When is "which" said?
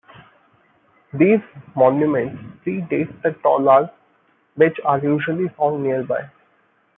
4.55-4.79